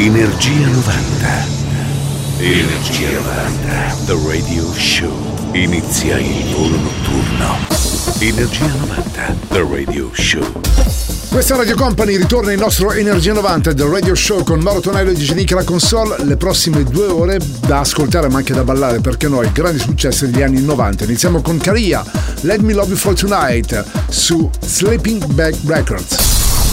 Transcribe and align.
Energia 0.00 0.68
90. 0.68 1.46
Energia 2.38 3.10
90. 3.10 3.96
The 4.06 4.16
Radio 4.28 4.72
Show. 4.72 5.10
Inizia 5.54 6.18
il 6.18 6.54
volo 6.54 6.76
notturno. 6.76 7.56
Energia 8.20 8.66
90. 8.66 9.36
The 9.48 9.66
Radio 9.68 10.08
Show. 10.12 10.60
Questa 11.30 11.56
Radio 11.56 11.74
Company 11.74 12.16
ritorna 12.16 12.52
il 12.52 12.60
nostro 12.60 12.92
Energia 12.92 13.32
90 13.32 13.72
del 13.72 13.86
Radio 13.86 14.14
Show 14.14 14.44
con 14.44 14.60
Mauro 14.60 14.78
Tonello 14.78 15.10
e 15.10 15.14
Digenica 15.14 15.56
la 15.56 15.64
console. 15.64 16.24
Le 16.24 16.36
prossime 16.36 16.84
due 16.84 17.06
ore 17.06 17.40
da 17.66 17.80
ascoltare 17.80 18.28
ma 18.28 18.38
anche 18.38 18.54
da 18.54 18.62
ballare 18.62 19.00
perché 19.00 19.26
noi 19.26 19.50
grandi 19.50 19.80
successi 19.80 20.30
degli 20.30 20.42
anni 20.42 20.62
90. 20.62 21.02
Iniziamo 21.02 21.42
con 21.42 21.58
Caria, 21.58 22.04
Let 22.42 22.60
Me 22.60 22.72
Love 22.72 22.90
You 22.90 22.96
For 22.96 23.14
Tonight 23.14 23.84
su 24.10 24.48
Sleeping 24.60 25.26
Bag 25.32 25.56
Records. 25.66 26.47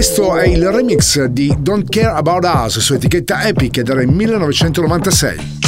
Questo 0.00 0.38
è 0.38 0.46
il 0.46 0.66
remix 0.70 1.24
di 1.24 1.54
Don't 1.58 1.86
Care 1.86 2.16
About 2.16 2.46
Us 2.46 2.78
su 2.78 2.94
etichetta 2.94 3.46
Epic 3.46 3.76
ed 3.76 3.90
era 3.90 4.00
il 4.00 4.08
1996. 4.08 5.58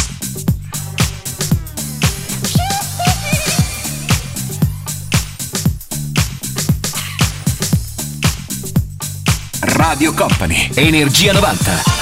Radio 9.60 10.14
Company, 10.14 10.70
Energia 10.76 11.34
90. 11.34 12.01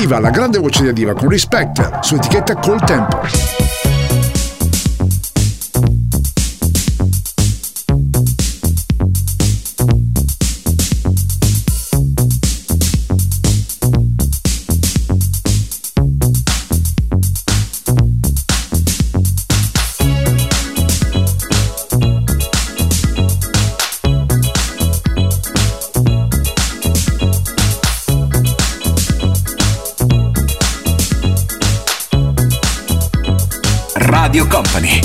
Adiva, 0.00 0.18
la 0.18 0.30
grande 0.30 0.56
voce 0.56 0.80
di 0.80 0.88
Adiva 0.88 1.12
con 1.12 1.28
Respect 1.28 2.00
su 2.00 2.14
etichetta 2.14 2.54
Col 2.54 2.82
Tempo. 2.86 3.59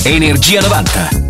Energia 0.06 0.62
90. 0.62 1.25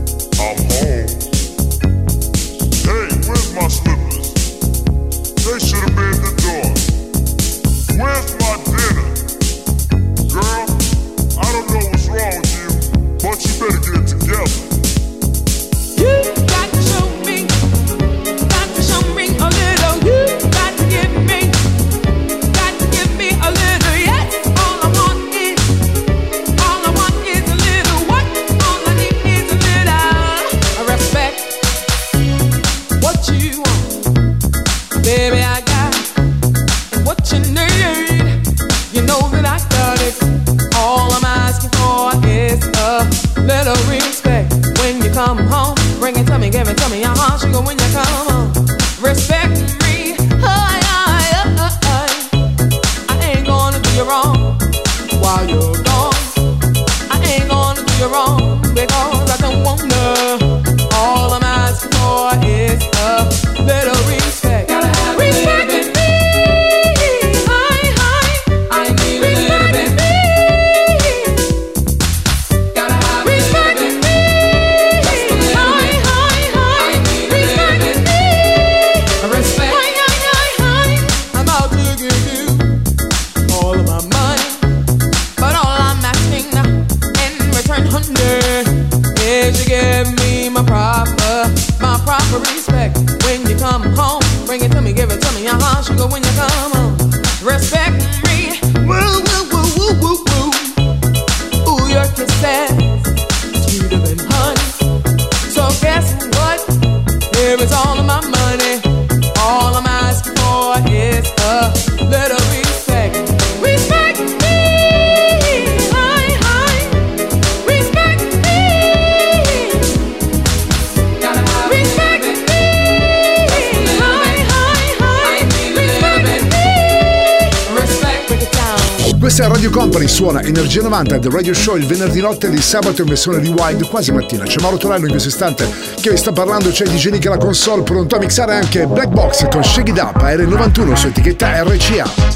90 130.95 131.17
del 131.17 131.31
Radio 131.31 131.53
Show 131.53 131.75
il 131.75 131.85
venerdì 131.85 132.21
notte 132.21 132.47
e 132.47 132.51
il 132.51 132.61
sabato 132.61 133.01
in 133.01 133.09
versione 133.09 133.39
rewind 133.39 133.85
quasi 133.89 134.13
mattina. 134.13 134.45
C'è 134.45 134.61
Mauro 134.61 134.77
Tonello 134.77 135.03
in 135.03 135.09
questo 135.09 135.27
istante 135.27 135.69
che 135.99 136.09
vi 136.09 136.15
sta 136.15 136.31
parlando, 136.31 136.69
c'è 136.69 136.85
DJ 136.85 137.09
Nick 137.09 137.25
alla 137.25 137.37
console 137.37 137.83
pronto 137.83 138.15
a 138.15 138.19
mixare 138.19 138.55
anche 138.55 138.87
Black 138.87 139.09
Box 139.09 139.45
con 139.49 139.61
Shake 139.61 139.91
It 139.91 139.99
Up 139.99 140.15
AR91 140.15 140.93
su 140.93 141.07
etichetta 141.07 141.63
RCA. 141.63 142.34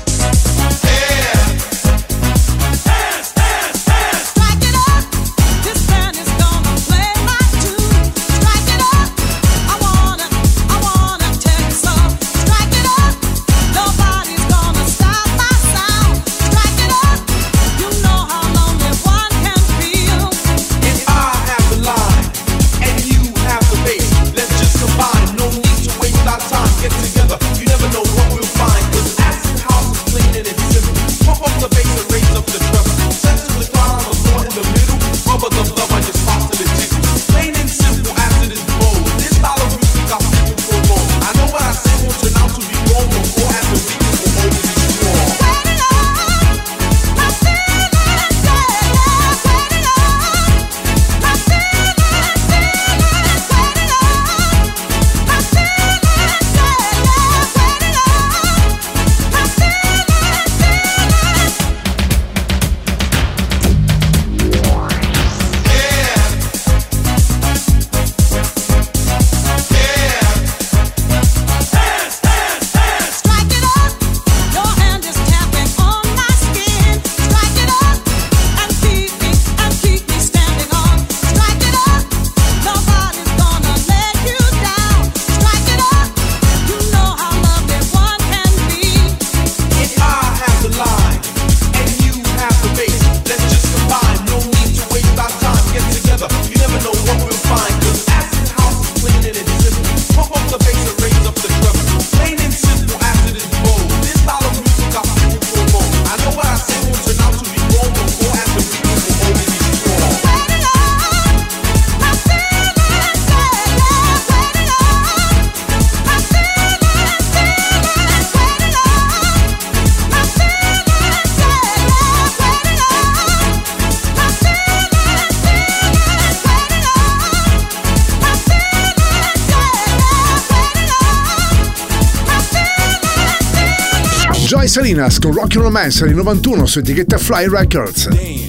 Salinas 134.70 135.20
con 135.20 135.34
Rocky 135.34 135.58
Romance 135.58 136.06
del 136.06 136.16
91 136.16 136.68
su 136.68 136.80
etichetta 136.80 137.18
Fly 137.18 137.48
Records. 137.48 138.49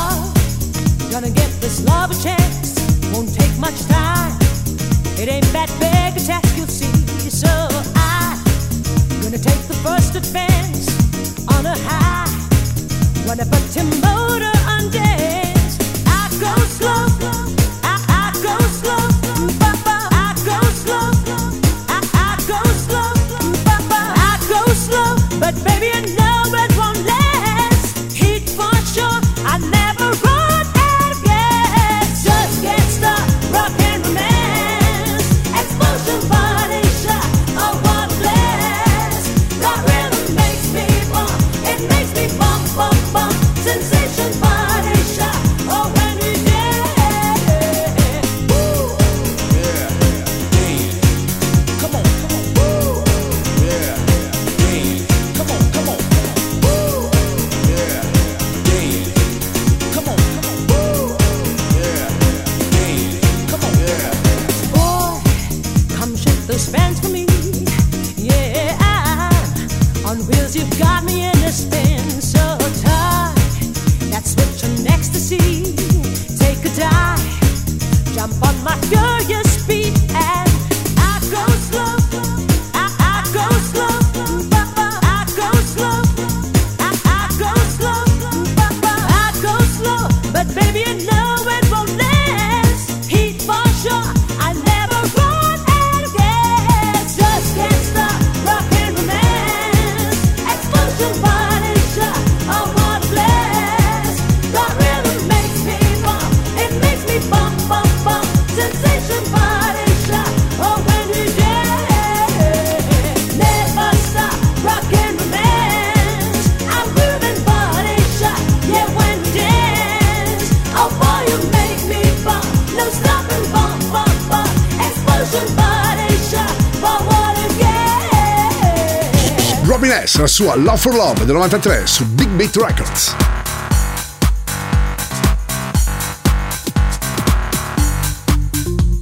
sua 130.41 130.55
Love 130.55 130.77
for 130.77 130.95
Love 130.95 131.23
del 131.23 131.35
93 131.35 131.85
su 131.85 132.03
Big 132.07 132.27
Beat 132.29 132.55
Records. 132.55 133.15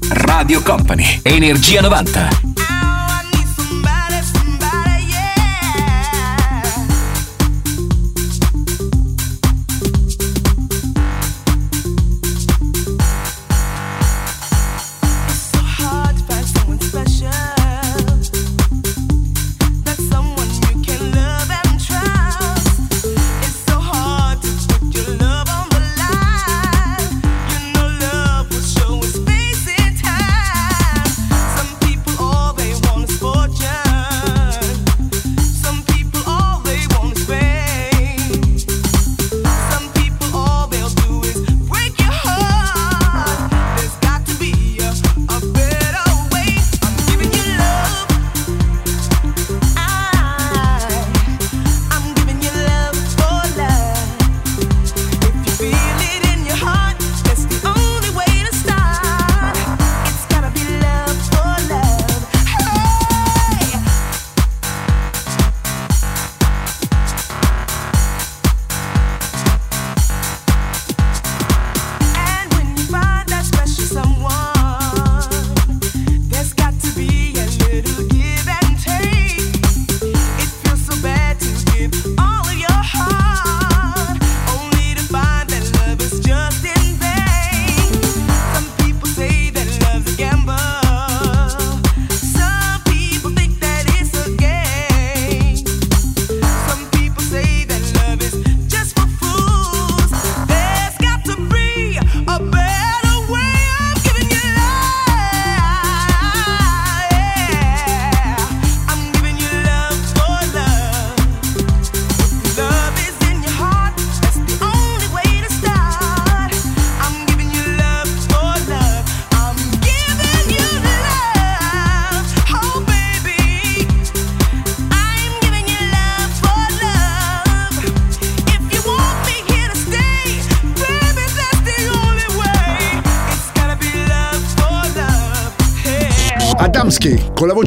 Radio 0.10 0.62
Company, 0.62 1.22
Energia 1.24 1.80
90. 1.80 2.49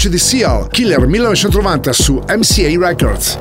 Voce 0.03 0.09
di 0.09 0.19
Seal, 0.19 0.69
Killer 0.69 1.07
1990 1.07 1.93
su 1.93 2.15
MCA 2.27 2.79
Records. 2.79 3.39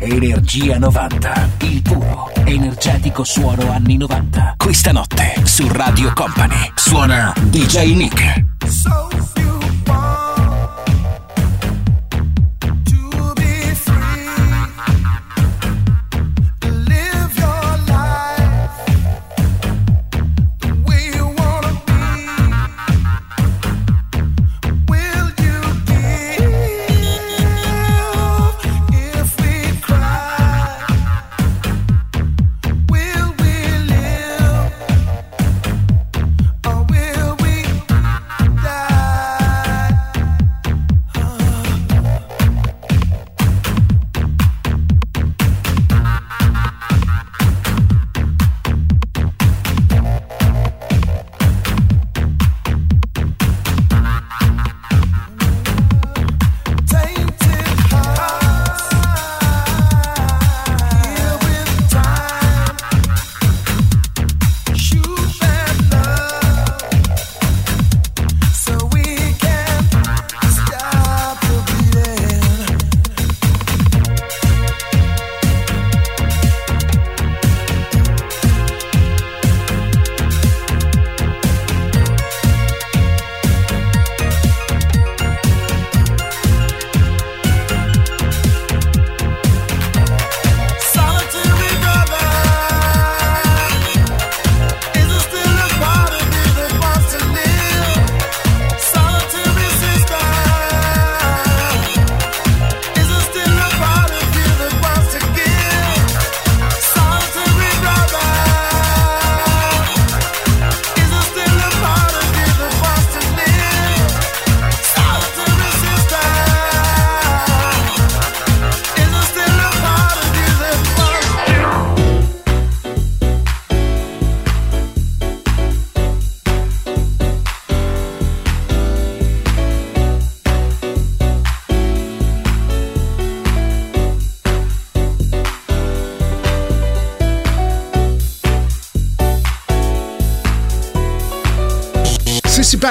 Energia 0.00 0.78
90, 0.78 1.48
il 1.60 1.82
puro, 1.82 2.30
energetico 2.44 3.24
suono 3.24 3.70
anni 3.70 3.96
90. 3.96 4.54
Questa 4.56 4.92
notte 4.92 5.34
su 5.44 5.66
Radio 5.70 6.12
Company 6.12 6.72
suona 6.74 7.32
DJ 7.48 7.94
Nick. 7.94 8.45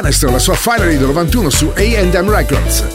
Bannister, 0.05 0.29
la 0.29 0.37
sua 0.37 0.53
Finally 0.53 0.97
del 0.97 1.07
91 1.07 1.49
su 1.49 1.73
AM 1.75 2.29
Records. 2.29 2.94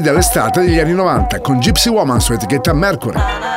Dell'estate 0.00 0.60
degli 0.60 0.78
anni 0.78 0.92
90 0.92 1.40
con 1.40 1.58
Gypsy 1.58 1.90
Woman 1.90 2.20
su 2.20 2.32
etichetta 2.32 2.72
Mercury. 2.72 3.53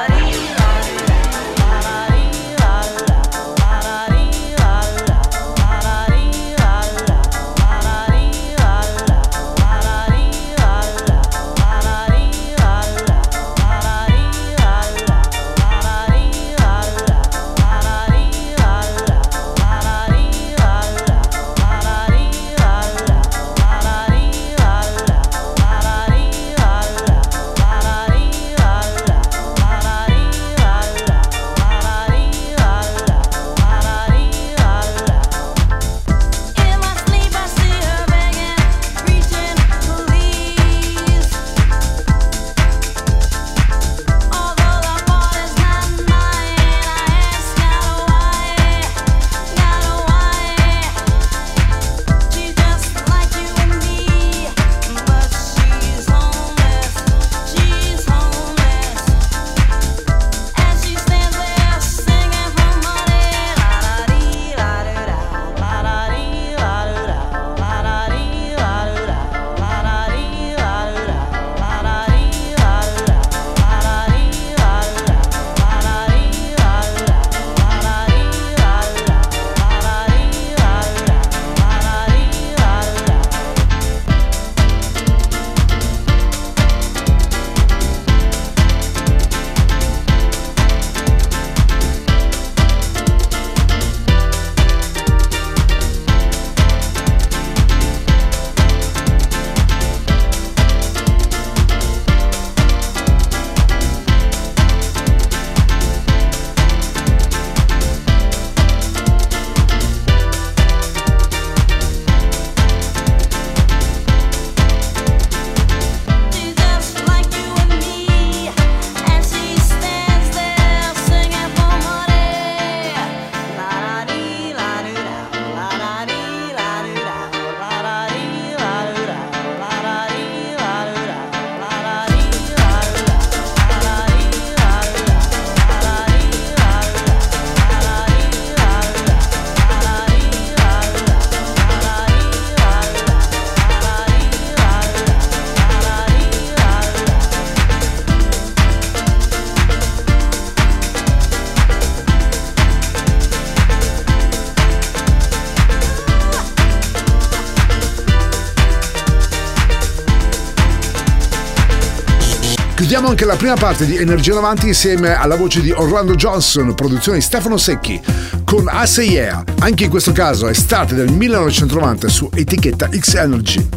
Chiudiamo 162.88 163.12
anche 163.12 163.26
la 163.26 163.36
prima 163.36 163.56
parte 163.56 163.86
di 163.86 163.98
Energia 163.98 164.34
90 164.36 164.66
insieme 164.68 165.14
alla 165.14 165.36
voce 165.36 165.60
di 165.60 165.72
Orlando 165.72 166.16
Johnson, 166.16 166.74
produzione 166.74 167.18
di 167.18 167.24
Stefano 167.26 167.58
Secchi, 167.58 168.00
con 168.46 168.66
Say 168.86 169.10
Yeah. 169.10 169.44
Anche 169.60 169.84
in 169.84 169.90
questo 169.90 170.14
caso 170.14 170.48
è 170.48 170.52
estate 170.52 170.96
del 170.96 171.12
1990 171.12 172.08
su 172.08 172.30
etichetta 172.34 172.88
X 172.90 173.16
Energy. 173.16 173.77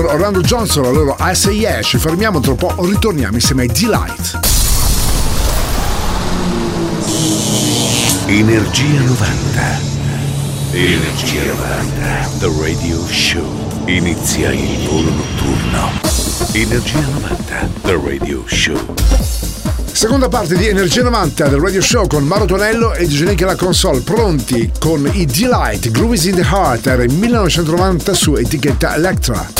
Con 0.00 0.14
Orlando 0.14 0.40
Johnson, 0.40 0.84
la 0.84 0.90
loro 0.90 1.16
I 1.20 1.34
Say 1.34 1.58
Yeah. 1.58 1.82
Ci 1.82 1.98
fermiamo 1.98 2.40
tra 2.40 2.52
un 2.52 2.56
po', 2.56 2.74
ritorniamo 2.78 3.34
insieme 3.34 3.62
ai 3.62 3.68
Delight. 3.68 4.38
Energia 8.26 9.00
90. 9.00 9.80
Energia 10.72 11.44
90. 11.44 12.28
The 12.38 12.50
Radio 12.58 13.06
Show. 13.08 13.44
Inizia 13.86 14.52
il 14.52 14.88
volo 14.88 15.10
notturno. 15.10 15.90
Energia 16.52 17.00
90. 17.00 17.68
The 17.82 18.00
Radio 18.02 18.42
Show. 18.46 18.94
Seconda 19.92 20.28
parte 20.28 20.56
di 20.56 20.66
Energia 20.66 21.02
90 21.02 21.48
del 21.48 21.60
Radio 21.60 21.82
Show 21.82 22.06
con 22.06 22.24
Mauro 22.24 22.46
Tonello 22.46 22.94
e 22.94 23.06
Genenica 23.06 23.44
la 23.44 23.56
console 23.56 24.00
pronti 24.00 24.72
con 24.78 25.06
i 25.12 25.26
Delight 25.26 25.90
Grooves 25.90 26.24
in 26.24 26.36
the 26.36 26.46
Heart 26.48 26.86
era 26.86 27.02
il 27.02 27.12
1990 27.12 28.14
su 28.14 28.36
etichetta 28.36 28.94
Electra. 28.94 29.59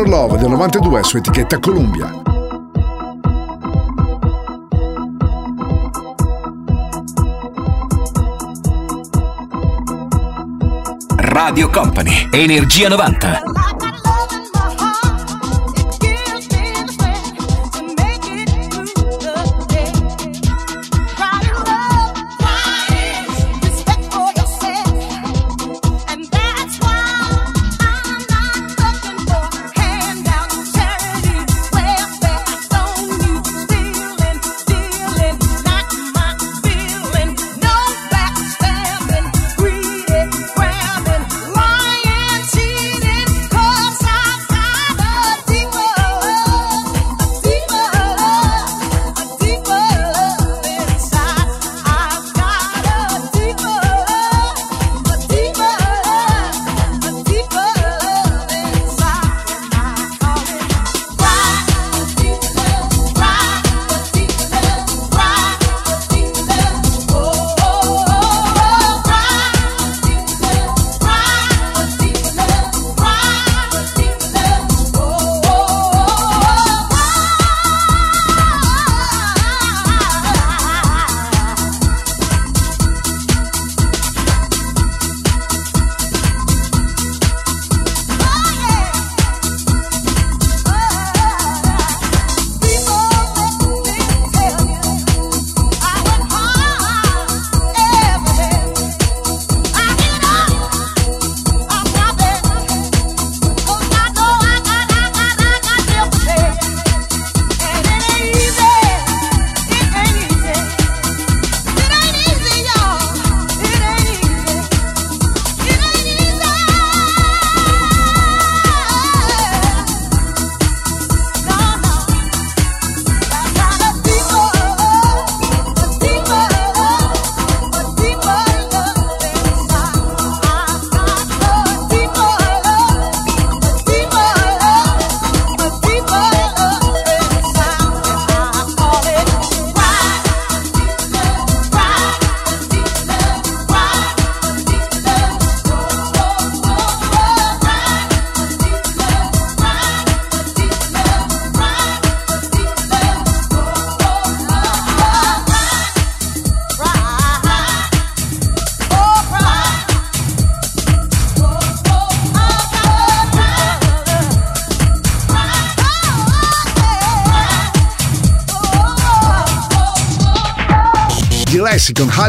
Deeper 0.00 0.08
Love 0.08 0.38
del 0.38 0.48
92 0.48 1.02
su 1.02 1.16
etichetta 1.18 1.58
Columbia. 1.58 2.10
Radio 11.16 11.68
Company, 11.68 12.28
Energia 12.32 12.88
90. 12.88 13.49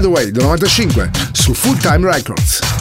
Con 0.02 0.10
Hideaway 0.10 0.32
del 0.32 0.44
95 0.44 1.10
su 1.34 1.54
Full 1.54 1.78
Time 1.78 2.12
Records. 2.12 2.81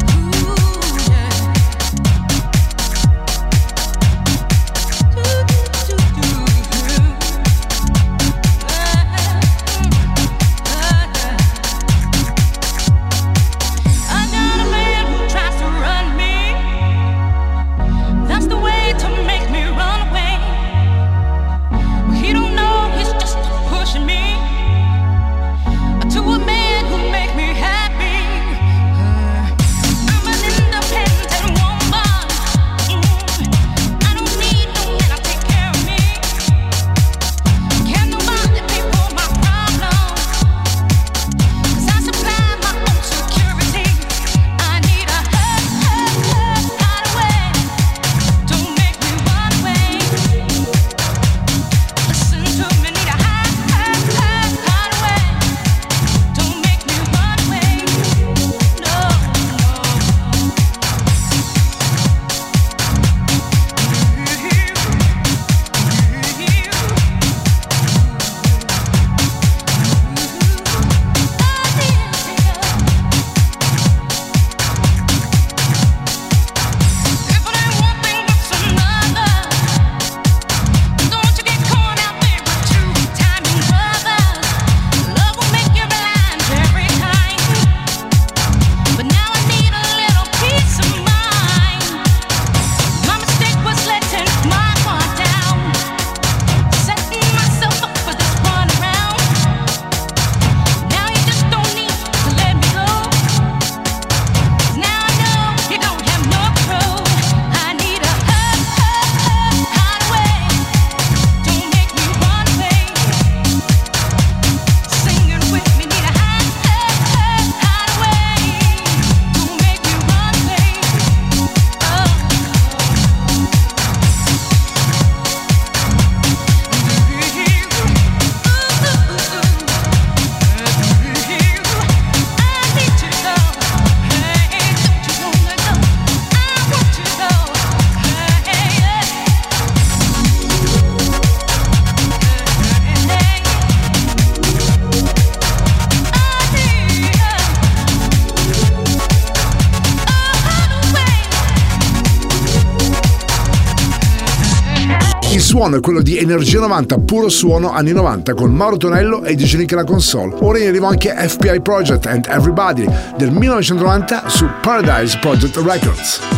Suono 155.61 155.77
è 155.77 155.79
quello 155.79 156.01
di 156.01 156.17
Energia 156.17 156.59
90, 156.59 156.97
puro 156.97 157.29
suono 157.29 157.69
anni 157.71 157.91
90 157.91 158.33
con 158.33 158.51
Mauro 158.51 158.77
Tonello 158.77 159.23
e 159.23 159.35
DJ 159.35 159.57
Nick 159.57 159.73
alla 159.73 159.83
console. 159.83 160.35
Ora 160.39 160.57
in 160.57 160.69
arrivo 160.69 160.87
anche 160.87 161.13
FBI 161.13 161.61
Project 161.61 162.07
and 162.07 162.25
Everybody 162.27 162.87
del 163.15 163.29
1990 163.29 164.27
su 164.27 164.47
Paradise 164.59 165.19
Project 165.19 165.57
Records. 165.57 166.30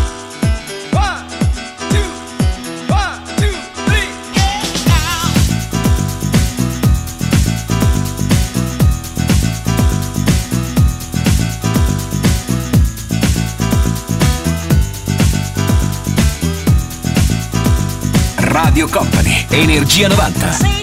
Energia 19.54 20.10
90. 20.10 20.83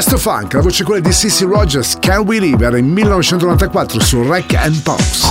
Chesto 0.00 0.16
Funk, 0.16 0.54
la 0.54 0.62
voce 0.62 0.82
quella 0.82 1.02
di 1.02 1.12
Sissy 1.12 1.44
Rogers, 1.44 1.98
Can 2.00 2.20
We 2.20 2.38
Live, 2.38 2.64
era 2.64 2.78
in 2.78 2.86
1994 2.86 4.00
su 4.00 4.26
Rack 4.26 4.54
and 4.54 4.80
Pops. 4.80 5.29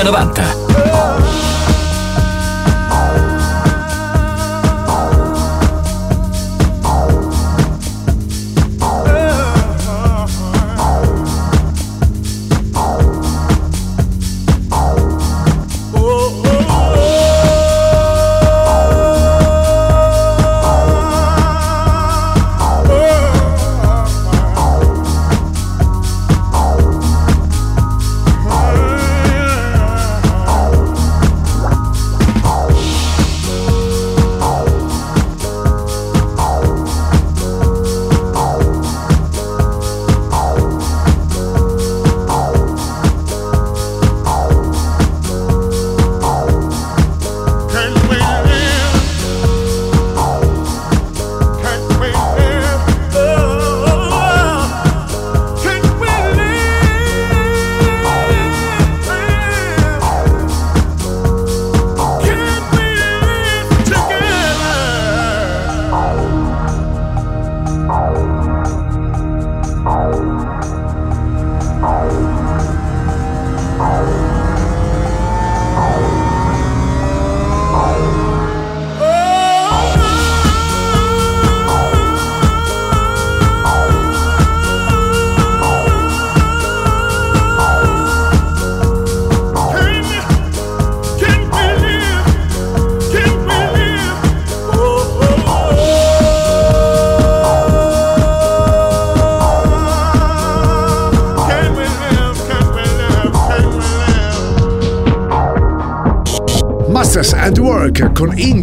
Energia 0.00 0.12
90. 0.12 0.89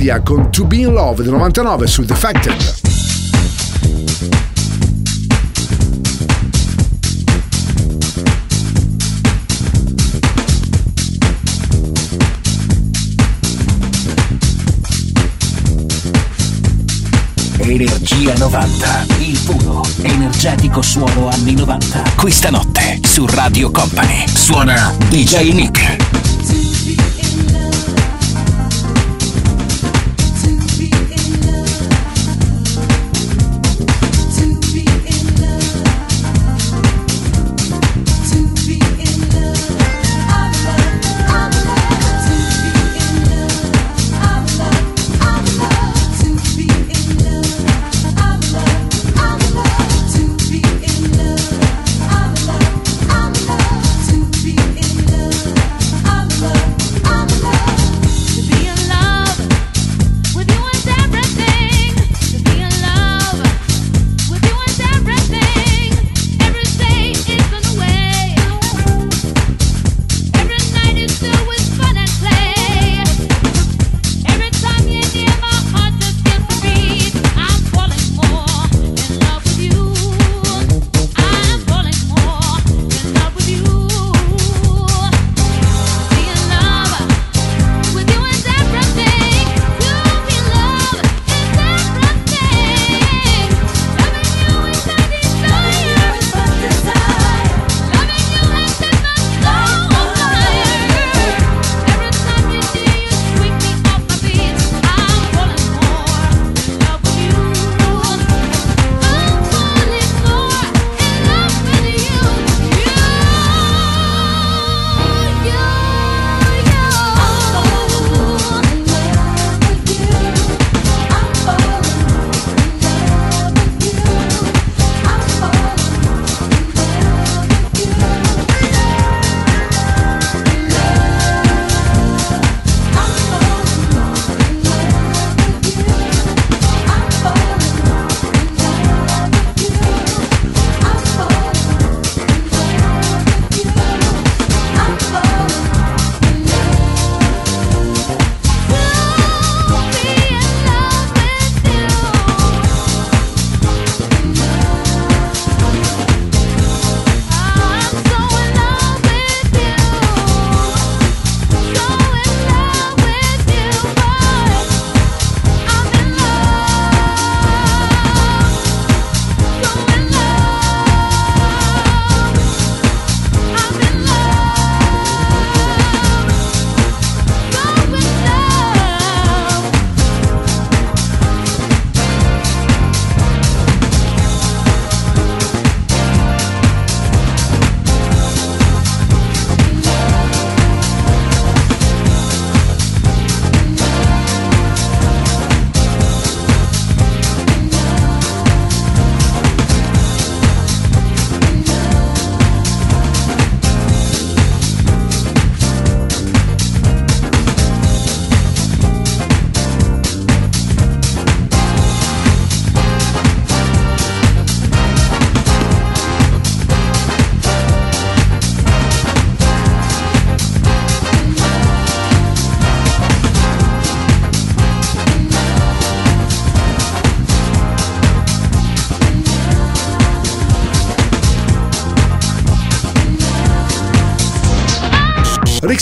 India 0.07 0.21
con 0.21 0.49
To 0.51 0.63
Be 0.63 0.77
In 0.77 0.93
Love 0.93 1.21
del 1.21 1.33
99 1.33 1.85
su 1.85 2.03
Defected. 2.03 2.55
Energia 17.57 18.33
90, 18.37 19.05
il 19.19 19.37
puro, 19.39 19.85
energetico 20.03 20.81
suono 20.81 21.27
anni 21.27 21.53
90. 21.53 22.03
Questa 22.15 22.49
notte 22.49 23.01
su 23.03 23.25
Radio 23.25 23.69
Company 23.71 24.25
suona 24.25 24.93
DJ 25.09 25.51
Nick. 25.51 26.06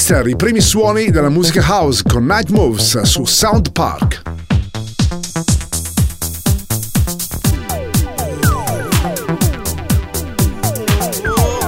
Richter, 0.08 0.28
i 0.28 0.36
primi 0.36 0.62
suoni 0.62 1.10
della 1.10 1.30
musica 1.30 1.64
house 1.64 2.04
con 2.04 2.28
Night 2.28 2.50
Moves 2.50 3.02
su 3.02 3.26
Sound 3.26 3.72
Park. 3.72 4.22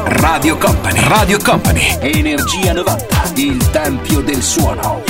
Radio 0.06 0.56
Company, 0.58 1.00
Radio 1.08 1.40
Company, 1.44 1.98
Energia 2.00 2.74
90, 2.74 3.32
il 3.38 3.70
tempio 3.72 4.22
del 4.22 4.44
suono. 4.44 5.07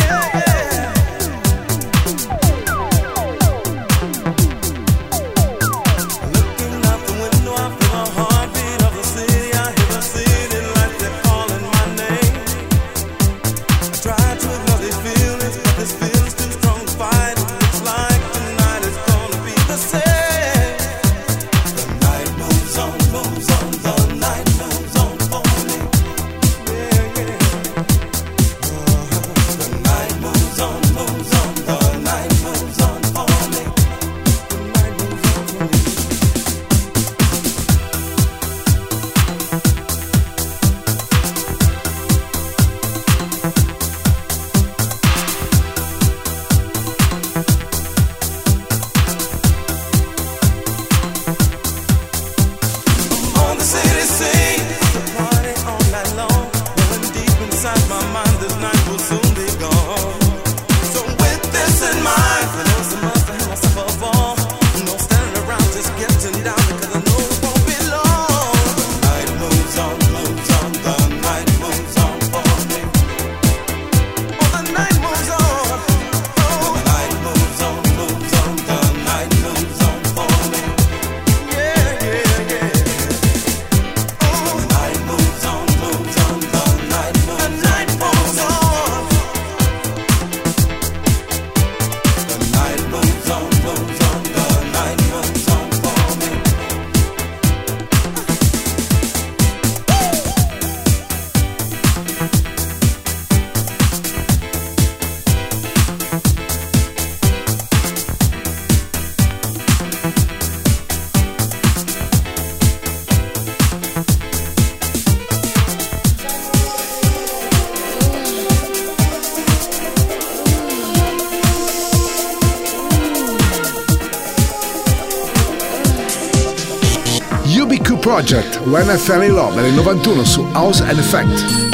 When 128.69 128.89
I 128.89 128.97
Fell 128.97 129.23
in 129.23 129.33
Love 129.33 129.61
nel 129.61 129.71
91 129.71 130.25
su 130.25 130.45
House 130.51 130.81
and 130.81 130.99
Effect. 130.99 131.65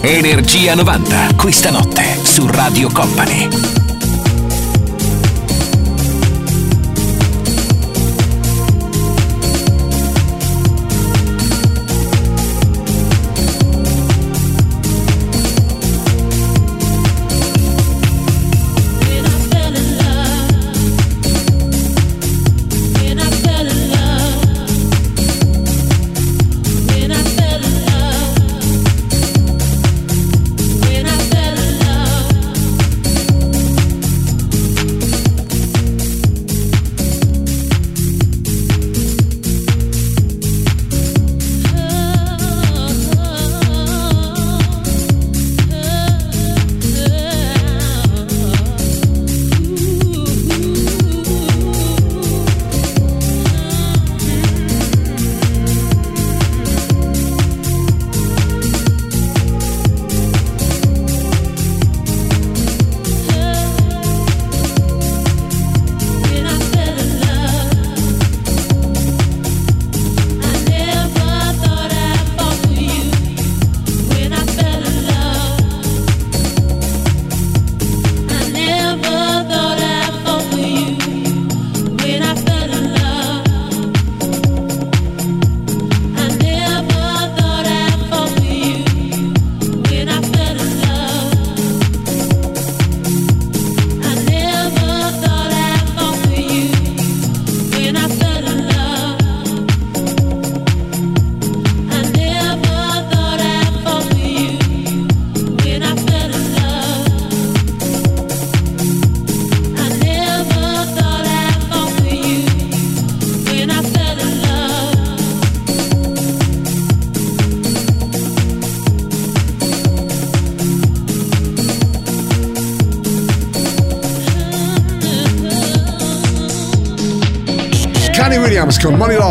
Energia 0.00 0.74
90, 0.74 1.34
questa 1.36 1.70
notte 1.70 2.18
su 2.22 2.46
Radio 2.46 2.88
Company. 2.90 3.75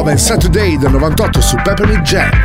Love 0.06 0.12
and 0.12 0.20
Saturday 0.20 0.78
del 0.78 0.92
98 0.92 1.42
su 1.42 1.58
Peppermint 1.64 2.04
Jam. 2.04 2.45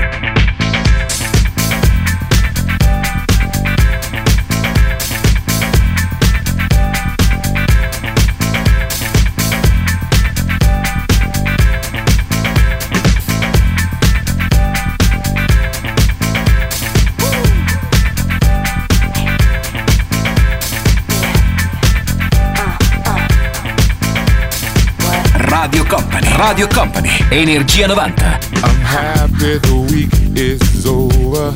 Radio 26.51 26.67
Company. 26.67 27.09
Energia 27.31 27.87
90. 27.87 28.25
I'm 28.65 28.81
happy 28.81 29.59
the 29.59 29.87
week 29.93 30.11
is 30.37 30.85
over. 30.85 31.55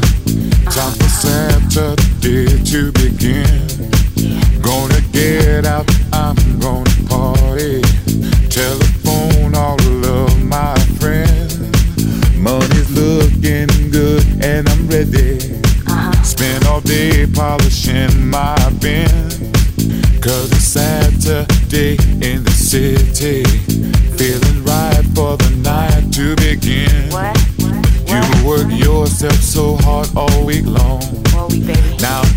Time 0.70 0.94
for 0.94 1.08
Saturday 1.08 2.46
to 2.62 2.92
begin. 2.92 3.90
Gonna 4.62 5.00
get 5.10 5.66
out, 5.66 5.90
I'm 6.12 6.36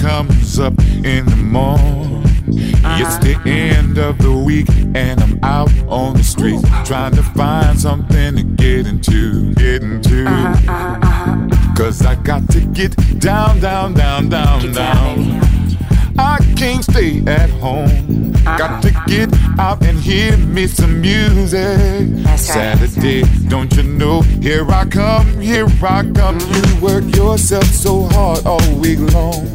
comes 0.00 0.58
up 0.58 0.72
in 1.04 1.26
the 1.26 1.36
morning. 1.36 2.24
Uh-huh. 2.24 3.04
It's 3.04 3.18
the 3.18 3.38
end 3.46 3.98
of 3.98 4.16
the 4.16 4.34
week 4.34 4.66
and 4.94 5.20
I'm 5.20 5.38
out 5.44 5.70
on 5.88 6.14
the 6.14 6.24
streets 6.24 6.62
trying 6.88 7.14
to 7.16 7.22
find 7.22 7.78
something 7.78 8.36
to 8.36 8.42
get 8.42 8.86
into, 8.86 9.52
get 9.54 9.82
into. 9.82 10.26
Uh-huh, 10.26 10.72
uh-huh, 10.72 10.98
uh-huh. 11.02 11.74
Cause 11.76 12.04
I 12.06 12.14
got 12.14 12.48
to 12.50 12.60
get 12.60 12.96
down, 13.18 13.60
down, 13.60 13.92
down, 13.92 14.30
down, 14.30 14.62
get 14.62 14.74
down. 14.74 15.16
down 15.16 15.60
I 16.18 16.38
can't 16.56 16.82
stay 16.82 17.22
at 17.26 17.50
home. 17.50 18.32
Got 18.44 18.82
to 18.82 18.90
get 19.06 19.28
out 19.58 19.82
and 19.82 19.98
hear 19.98 20.34
me 20.38 20.66
some 20.66 21.02
music. 21.02 22.26
Saturday, 22.38 23.22
don't 23.48 23.74
you 23.76 23.82
know? 23.82 24.22
Here 24.22 24.66
I 24.70 24.86
come, 24.86 25.40
here 25.40 25.66
I 25.82 26.10
come. 26.14 26.38
You 26.40 26.80
work 26.80 27.04
yourself 27.14 27.64
so 27.64 28.04
hard 28.12 28.46
all 28.46 28.74
week 28.76 28.98
long. 29.12 29.54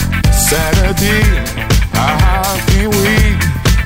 Saturday, 0.51 1.23
I 1.93 2.59
can't 2.67 2.93
wait 2.93 3.39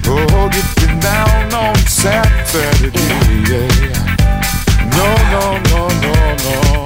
oh 0.07 0.49
getting 0.49 0.99
down 0.99 1.53
on 1.53 1.75
Saturday. 1.85 2.89
Yeah. 3.45 3.69
No, 4.89 5.05
no, 5.29 5.43
no, 5.69 5.87
no, 6.01 6.13
no. 6.41 6.85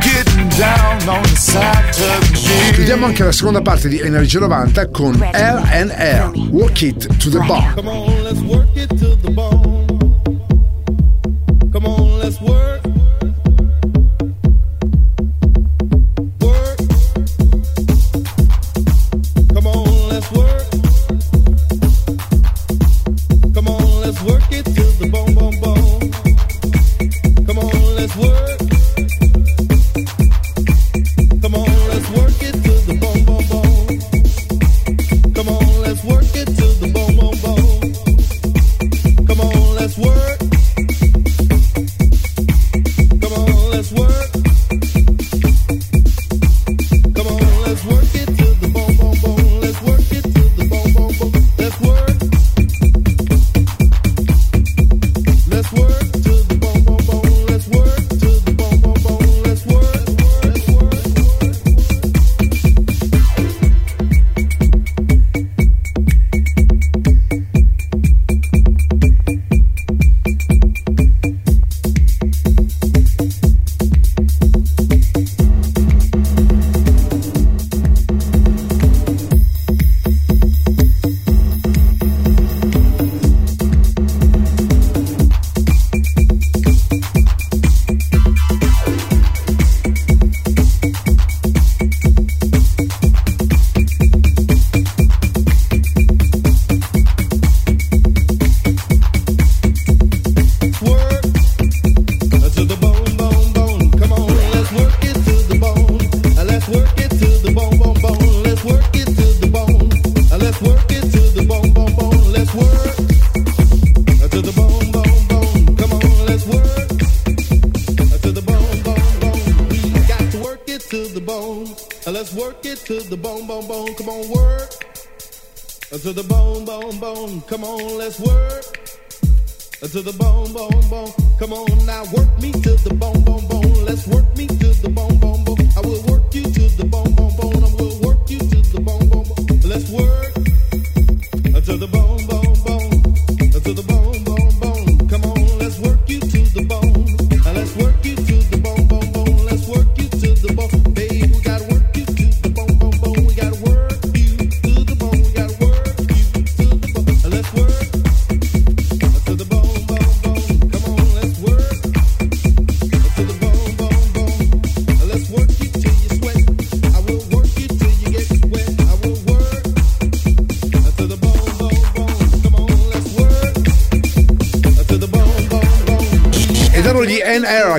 Getting 0.00 0.48
down 0.58 1.08
on 1.08 1.24
Saturday. 1.36 2.72
Chiudiamo 2.72 3.06
anche 3.06 3.22
la 3.22 3.30
seconda 3.30 3.62
parte 3.62 3.88
di 3.88 4.00
Energia 4.00 4.40
90 4.40 4.88
con 4.90 5.14
L&R, 5.14 6.32
Walk 6.50 6.82
It 6.82 7.16
to 7.18 7.30
the 7.30 7.38
Bone. 7.38 7.72
Come 7.76 7.88
on, 7.88 8.22
let's 8.24 8.40
work 8.40 8.74
it 8.74 8.88
to 8.98 9.16
the 9.22 9.30
bone. 9.30 9.73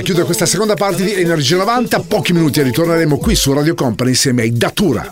Chiude 0.05 0.23
questa 0.23 0.45
seconda 0.45 0.75
parte 0.75 1.03
di 1.03 1.13
Energia 1.15 1.57
90. 1.57 2.01
Pochi 2.01 2.31
minuti 2.31 2.59
e 2.59 2.63
ritorneremo 2.63 3.17
qui 3.17 3.33
su 3.33 3.51
Radio 3.53 3.73
Company 3.73 4.11
insieme 4.11 4.43
ai 4.43 4.55
Datura. 4.55 5.09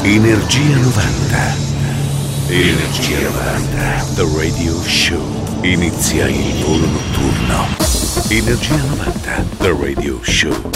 Energia 0.00 0.76
90. 0.78 1.56
Energia 2.48 3.20
90. 3.20 4.04
The 4.14 4.26
Radio 4.34 4.82
Show. 4.86 5.20
Inizia 5.60 6.26
il 6.28 6.64
volo 6.64 6.86
notturno. 6.86 7.91
Energia 8.28 8.76
90, 8.76 9.44
The 9.58 9.76
Radio 9.78 10.18
Show. 10.22 10.70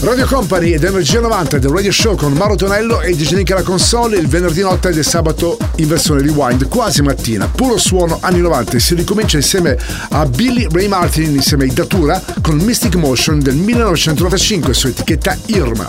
Radio 0.00 0.26
Company 0.26 0.72
ed 0.72 0.84
Energia 0.84 1.20
90 1.20 1.58
del 1.58 1.70
Radio 1.70 1.92
Show 1.92 2.16
con 2.16 2.32
Mauro 2.32 2.54
Tonello 2.54 3.00
e 3.00 3.14
DJ 3.14 3.34
Nick 3.34 3.50
alla 3.50 3.62
console 3.62 4.16
il 4.16 4.26
venerdì 4.26 4.62
notte 4.62 4.88
ed 4.88 4.96
il 4.96 5.04
sabato 5.04 5.58
in 5.76 5.88
versione 5.88 6.22
rewind, 6.22 6.68
quasi 6.68 7.02
mattina, 7.02 7.48
puro 7.48 7.76
suono 7.76 8.18
anni 8.22 8.40
90 8.40 8.76
e 8.76 8.80
si 8.80 8.94
ricomincia 8.94 9.36
insieme 9.36 9.76
a 10.10 10.24
Billy 10.26 10.66
Ray 10.70 10.88
Martin 10.88 11.34
insieme 11.34 11.64
ai 11.64 11.72
Datura 11.72 12.22
con 12.40 12.56
Mystic 12.56 12.94
Motion 12.94 13.40
del 13.40 13.56
1995 13.56 14.72
su 14.72 14.86
etichetta 14.88 15.36
Irma. 15.46 15.86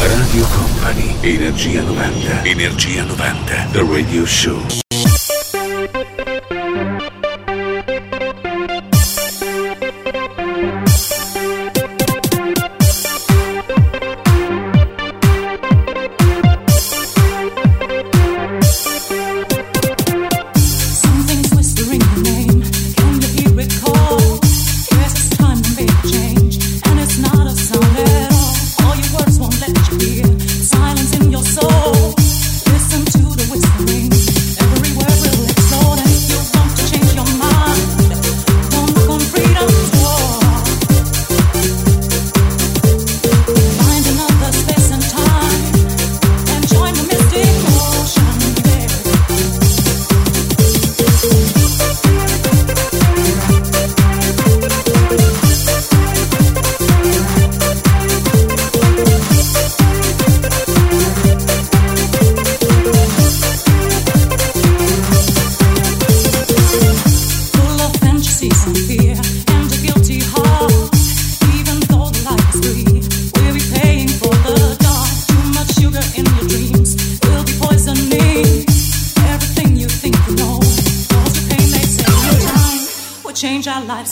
Radio 0.00 0.46
Company, 0.54 1.14
Energia 1.20 1.82
90, 1.82 2.44
Energia 2.44 3.04
90, 3.04 3.68
The 3.72 3.86
Radio 3.88 4.26
Show. 4.26 4.89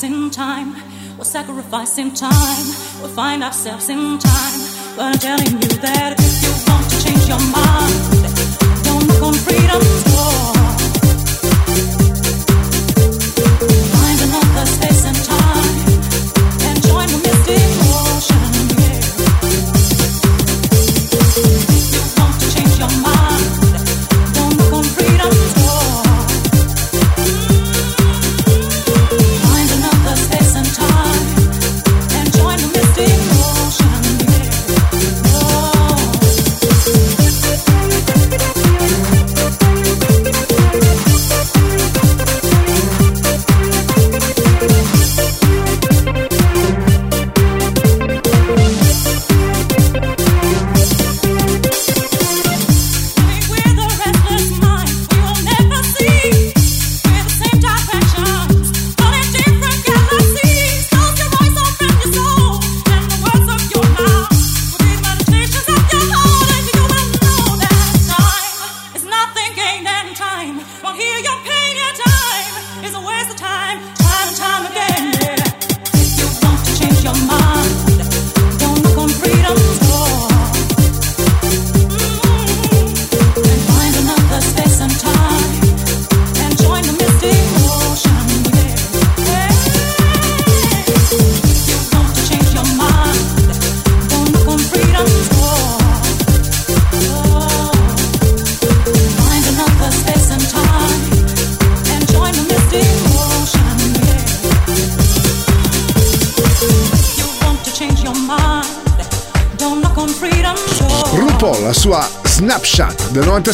In 0.02 0.30
time. 0.30 0.74
We'll 3.00 3.08
find 3.08 3.42
ourselves 3.42 3.88
in 3.88 4.18
time. 4.18 4.60
But 4.96 5.04
I'm 5.06 5.18
telling 5.18 5.52
you 5.62 5.68
that 5.80 6.14
if 6.18 6.42
you 6.42 6.52
want 6.70 6.90
to 6.90 7.02
change 7.02 7.26
your 7.26 7.40
mind, 7.40 8.84
don't 8.84 9.06
look 9.06 9.22
on 9.22 9.34
freedom's 9.34 10.07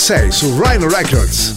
96 0.04 0.34
su 0.34 0.60
Rhino 0.60 0.86
Records. 0.86 1.54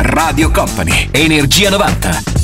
Radio 0.00 0.50
Company, 0.50 1.10
Energia 1.12 1.70
90. 1.70 2.37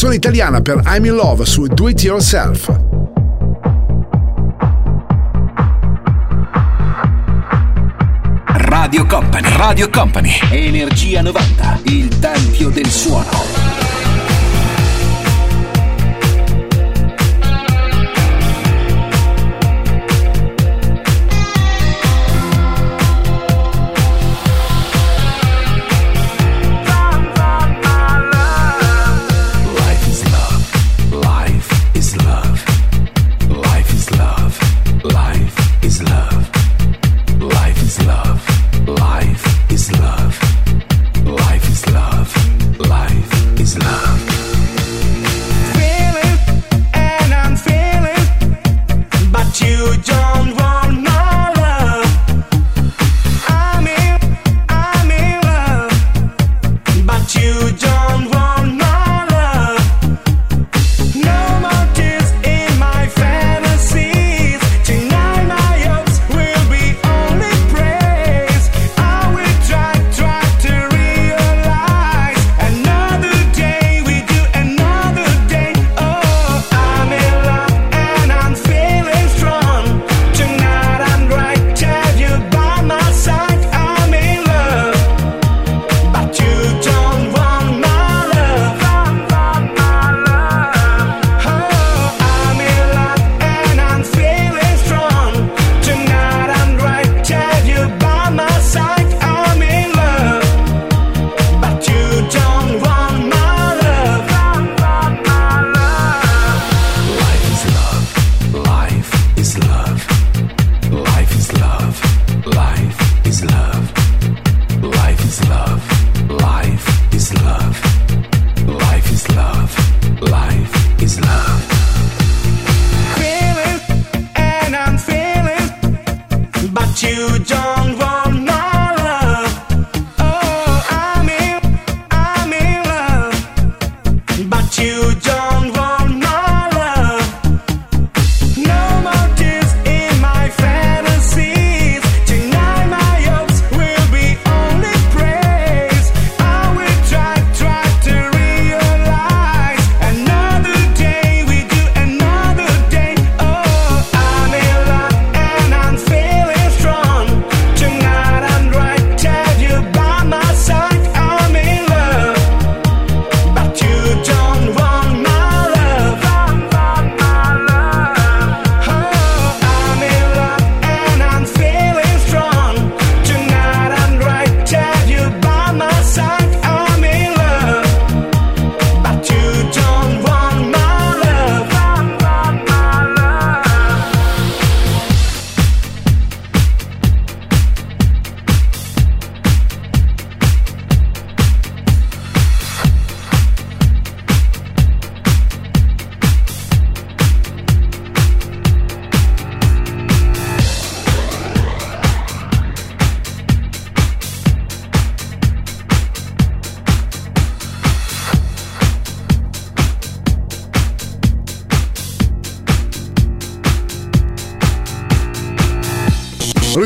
Produzione 0.00 0.14
italiana 0.14 0.62
per 0.62 0.80
I'm 0.86 1.04
in 1.04 1.14
Love 1.14 1.44
su 1.44 1.66
Do 1.66 1.86
It 1.86 2.02
Yourself. 2.02 2.74
Radio 8.46 9.04
Company, 9.04 9.56
Radio 9.58 9.90
Company, 9.90 10.32
Energia 10.52 11.20
90, 11.20 11.80
il 11.82 12.18
tempio 12.18 12.70
del 12.70 12.86
suono. 12.86 13.99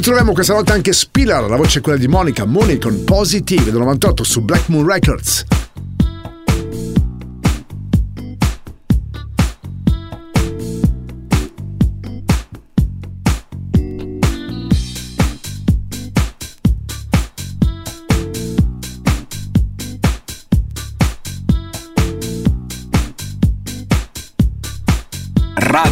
Ritroviamo 0.04 0.34
questa 0.34 0.52
volta 0.52 0.74
anche 0.74 0.92
Spiller, 0.92 1.48
la 1.48 1.56
voce 1.56 1.78
è 1.78 1.80
quella 1.80 1.96
di 1.96 2.08
Monica, 2.08 2.44
Money 2.44 2.76
con 2.76 3.04
Positive 3.04 3.70
del 3.70 3.78
98 3.80 4.22
su 4.22 4.42
Black 4.42 4.68
Moon 4.68 4.86
Records. 4.86 5.53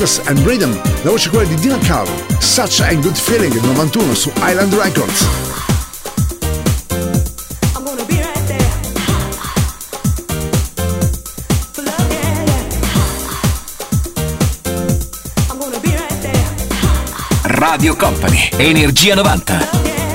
Brothers 0.00 0.26
and 0.28 0.38
Rhythm, 0.46 0.80
la 1.02 1.10
voce 1.10 1.28
quella 1.28 1.46
di 1.46 1.56
Dina 1.56 1.76
Carl, 1.76 2.08
Such 2.38 2.80
a 2.80 2.94
Good 2.94 3.16
Feeling 3.16 3.52
91 3.60 4.14
su 4.14 4.32
Island 4.38 4.72
Records. 4.72 5.26
Radio 17.42 17.94
Company, 17.94 18.48
Energia 18.56 19.14
90. 19.14 20.09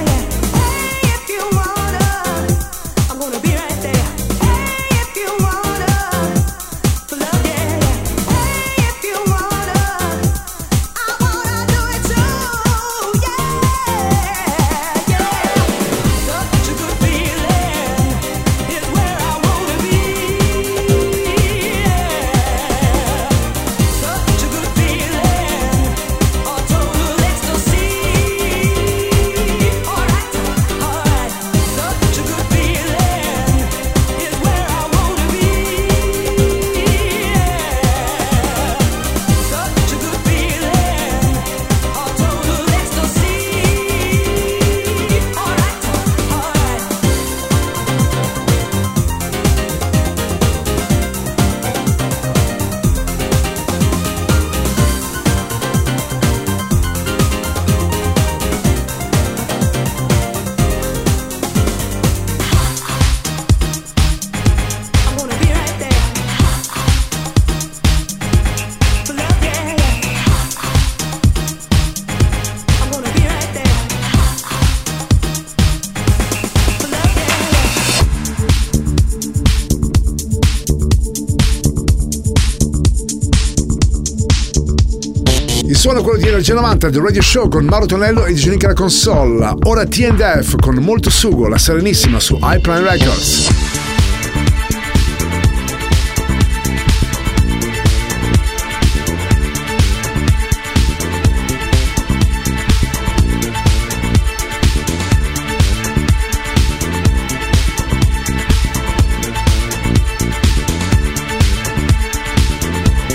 Suono 85.86 86.02
quello 86.02 86.18
di 86.18 86.28
Energia 86.28 86.56
90 86.56 86.90
del 86.90 87.00
Radio 87.00 87.22
Show 87.22 87.48
con 87.48 87.64
Mauro 87.66 87.86
Tonello 87.86 88.26
e 88.26 88.34
di 88.34 88.40
Giannica 88.40 88.66
la 88.66 88.74
console. 88.74 89.54
Ora 89.66 89.86
TNF 89.86 90.56
con 90.60 90.78
molto 90.78 91.12
sugo, 91.12 91.48
la 91.48 91.60
serenissima 91.60 92.20
su 92.20 92.40
iPlan 92.42 92.82
Records. 92.82 93.65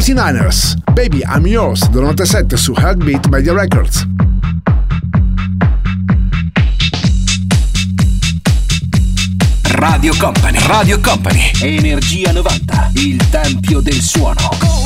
49ers, 0.00 0.76
Baby 0.94 1.22
I'm 1.26 1.46
Yours. 1.46 1.86
Del 1.90 2.00
97 2.00 2.56
su 2.56 2.72
Heartbeat 2.74 3.26
Media 3.26 3.52
Records. 3.52 4.06
Radio 9.62 10.14
Company, 10.16 10.58
Radio 10.66 11.00
Company, 11.00 11.50
Energia 11.60 12.32
90, 12.32 12.92
il 12.94 13.28
tempio 13.28 13.80
del 13.80 14.00
suono. 14.00 14.79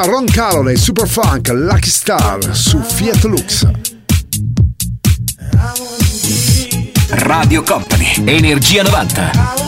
Insieme 0.00 0.06
Ron 0.06 0.26
Carole, 0.26 0.76
Super 0.76 1.06
Funk, 1.06 1.48
Lucky 1.48 1.88
Star 1.88 2.38
su 2.54 2.80
Fiat 2.80 3.24
Lux. 3.24 3.66
Radio 7.10 7.62
Company, 7.62 8.12
Energia 8.24 8.82
90. 8.82 9.59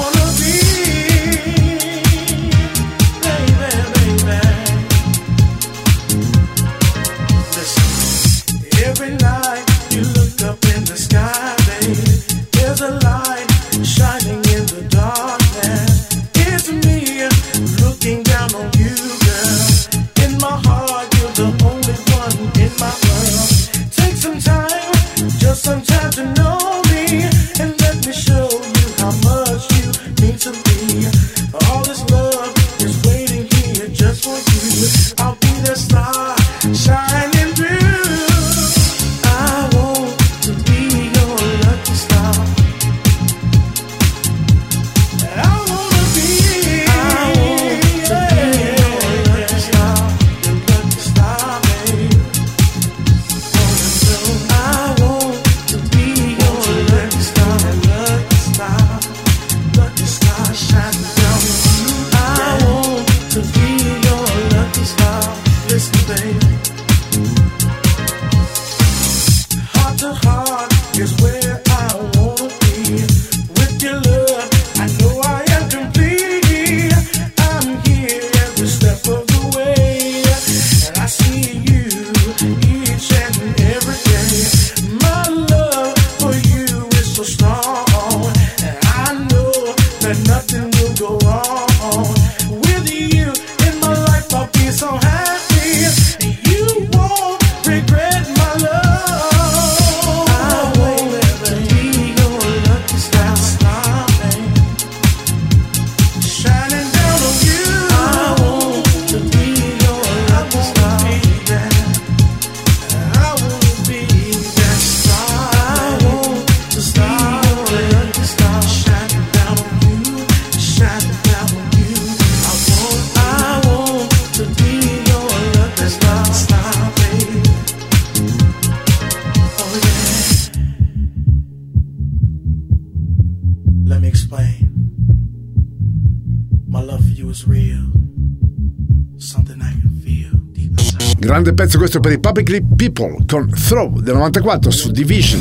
Grande 141.19 141.55
pezzo 141.55 141.79
questo 141.79 142.01
per 142.01 142.13
i 142.13 142.19
Public 142.19 142.51
Publicly 142.51 142.61
People 142.77 143.25
con 143.27 143.49
Throw 143.49 144.01
del 144.01 144.15
94 144.15 144.71
su 144.71 144.91
Division. 144.91 145.41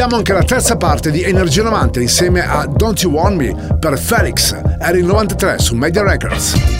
Chiudiamo 0.00 0.24
anche 0.24 0.32
la 0.32 0.44
terza 0.48 0.78
parte 0.78 1.10
di 1.10 1.22
Energia 1.22 1.62
90 1.62 2.00
insieme 2.00 2.40
a 2.40 2.64
Don't 2.64 2.98
You 3.02 3.12
Want 3.12 3.36
Me 3.36 3.76
per 3.78 3.98
Felix, 3.98 4.58
era 4.78 4.96
il 4.96 5.04
93 5.04 5.58
su 5.58 5.74
Media 5.74 6.02
Records. 6.02 6.79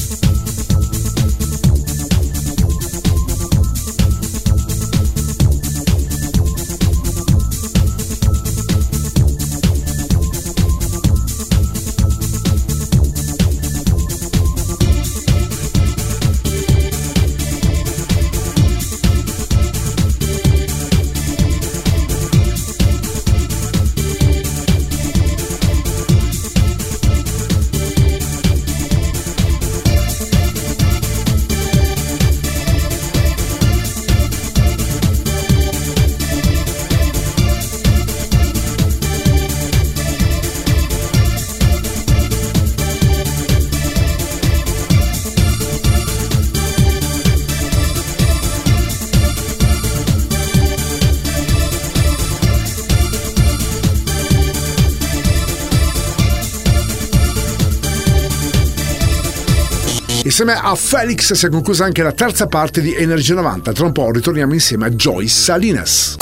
Insieme 60.41 60.59
a 60.59 60.73
Felix 60.73 61.33
si 61.33 61.45
è 61.45 61.49
conclusa 61.49 61.85
anche 61.85 62.01
la 62.01 62.13
terza 62.13 62.47
parte 62.47 62.81
di 62.81 62.95
Energia 62.95 63.35
90. 63.35 63.73
Tra 63.73 63.85
un 63.85 63.91
po' 63.91 64.11
ritorniamo 64.11 64.53
insieme 64.53 64.87
a 64.87 64.89
Joyce 64.89 65.35
Salinas. 65.35 66.15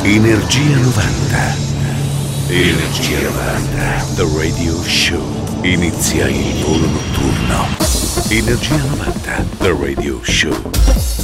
Energia 0.00 0.76
90. 0.78 1.56
Energia 2.48 3.20
90. 3.20 4.06
The 4.14 4.26
Radio 4.34 4.82
Show. 4.82 5.60
Inizia 5.60 6.26
il 6.26 6.64
volo 6.64 6.86
notturno. 6.86 7.99
Energia 8.32 8.76
90. 8.76 9.44
The 9.58 9.76
Radio 9.76 10.20
Show. 10.22 10.54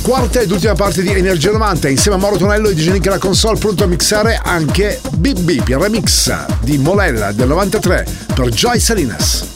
Quarta 0.03 0.41
ed 0.41 0.51
ultima 0.51 0.74
parte 0.74 1.03
di 1.03 1.11
Energia 1.12 1.53
90 1.53 1.89
insieme 1.89 2.16
a 2.16 2.20
Mauro 2.20 2.37
Tonello 2.37 2.69
e 2.69 2.74
di 2.74 2.83
Genica 2.83 3.11
la 3.11 3.19
console 3.19 3.57
pronto 3.61 3.85
a 3.85 3.87
mixare 3.87 4.41
anche 4.43 5.01
Bip 5.12 5.39
Bip, 5.39 5.69
il 5.69 5.77
remix 5.77 6.35
di 6.62 6.78
Molella 6.78 7.31
del 7.31 7.47
93 7.47 8.07
per 8.35 8.49
Joy 8.49 8.81
Salinas. 8.81 9.47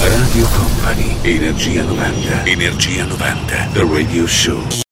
Radio 0.00 0.48
Company, 0.56 1.14
Energia 1.20 1.82
90, 1.82 2.44
Energia 2.46 3.04
90, 3.04 3.68
The 3.74 3.86
Radio 3.92 4.26
Show. 4.26 4.87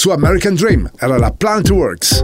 Sua 0.00 0.14
American 0.14 0.54
Dream, 0.54 0.90
era 0.98 1.18
la 1.18 1.30
Plant 1.30 1.68
Works. 1.68 2.22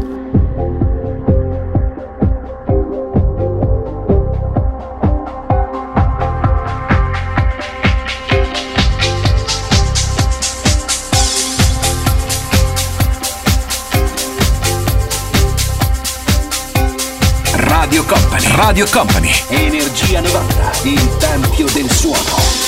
Radio 17.56 18.04
Company, 18.06 18.56
Radio 18.56 18.86
Company, 18.90 19.32
Energia 19.48 20.22
90, 20.22 20.70
il 20.84 21.16
tempio 21.18 21.66
del 21.74 21.90
suono. 21.90 22.65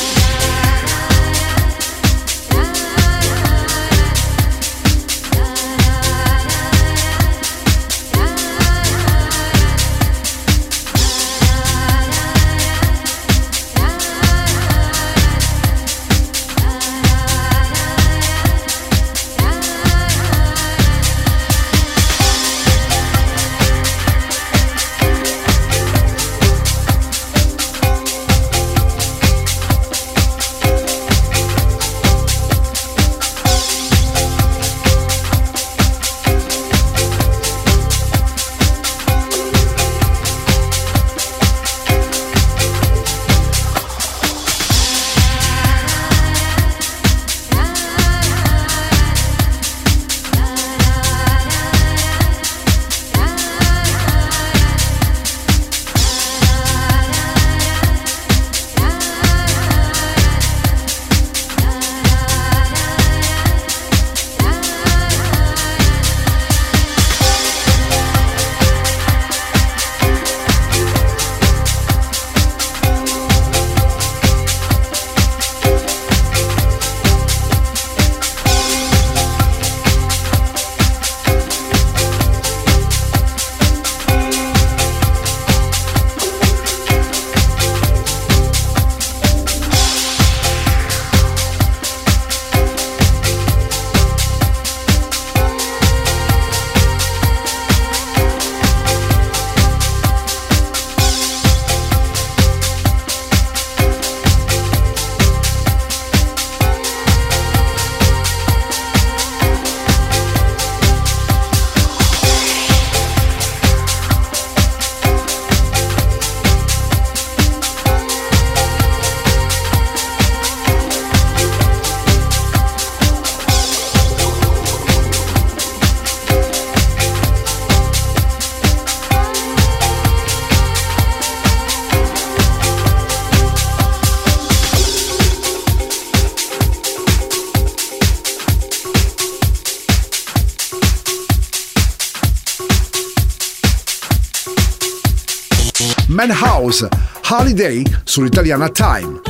Holiday 147.59 147.82
sull'italiana 148.05 148.68
Time. 148.68 149.28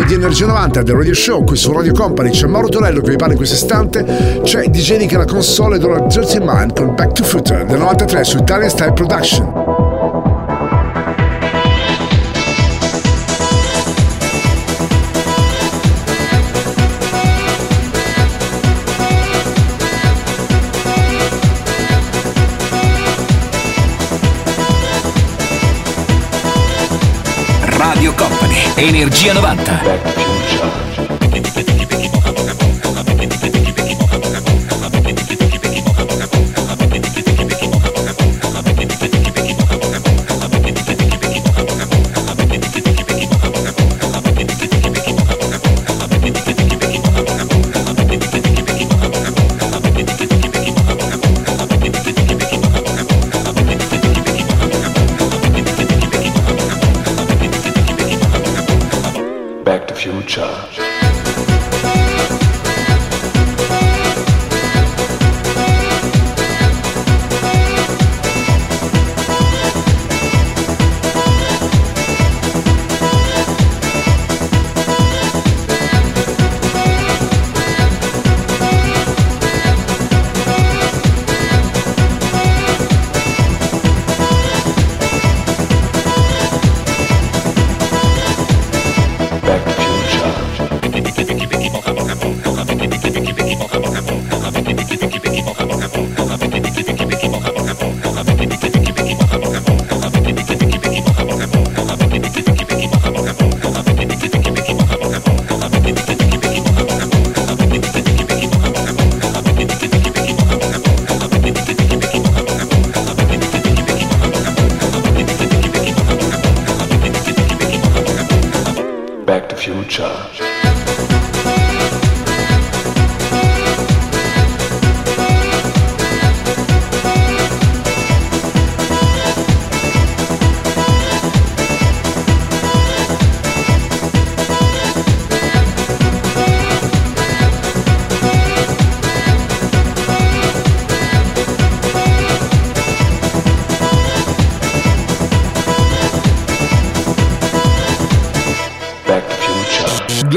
Quello 0.00 0.06
di 0.06 0.14
Energia 0.14 0.46
90 0.46 0.82
del 0.82 0.94
Radio 0.96 1.14
Show 1.14 1.44
qui 1.44 1.56
su 1.56 1.72
Radio 1.72 1.92
Company. 1.92 2.30
C'è 2.30 2.46
Mauro 2.46 2.68
Tonello 2.68 3.00
che 3.00 3.10
vi 3.10 3.16
parla 3.16 3.32
in 3.32 3.38
questo 3.38 3.56
istante. 3.56 4.40
C'è 4.42 4.66
DJ 4.68 5.06
che 5.06 5.16
la 5.16 5.24
console 5.24 5.76
e 5.76 5.78
Dirty 5.78 6.38
Mind 6.40 6.74
con 6.74 6.94
Back 6.94 7.12
to 7.12 7.24
Footer 7.24 7.66
del 7.66 7.78
93 7.78 8.24
su 8.24 8.38
Italian 8.38 8.70
Style 8.70 8.92
Production 8.92 9.59
Energia 29.20 29.34
90. 29.34 30.29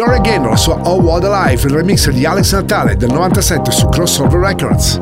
Gloria 0.03 0.21
Gaynor, 0.21 0.49
la 0.49 0.57
sua 0.57 0.79
Oh 0.83 1.01
What 1.01 1.23
a 1.23 1.45
Life, 1.45 1.65
il 1.65 1.73
remix 1.73 2.09
di 2.09 2.25
Alex 2.25 2.51
Natale 2.51 2.97
del 2.97 3.09
97 3.09 3.71
su 3.71 3.87
Crossover 3.87 4.37
Records. 4.37 4.99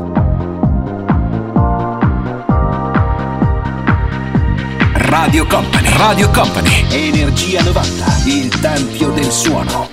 Radio 4.94 5.44
Company. 5.48 5.88
Radio 5.96 6.30
Company. 6.30 6.86
Energia 6.90 7.62
90. 7.64 8.04
Il 8.26 8.60
tempio 8.60 9.10
del 9.10 9.32
suono. 9.32 9.91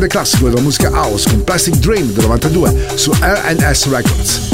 Grande 0.00 0.06
classico 0.06 0.48
della 0.48 0.62
musica 0.62 0.90
house 0.90 1.28
con 1.28 1.44
Plastic 1.44 1.74
Dream 1.76 2.06
del 2.12 2.24
92 2.24 2.88
su 2.94 3.12
RNS 3.12 3.90
Records. 3.90 4.48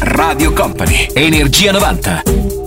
Radio 0.00 0.52
Company, 0.52 1.08
Energia 1.14 1.72
90. 1.72 2.59